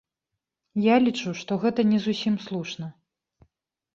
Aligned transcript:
Я 0.83 0.95
лічу, 1.07 1.33
што 1.41 1.57
гэта 1.65 1.85
не 1.91 1.99
зусім 2.05 2.39
слушна. 2.45 2.87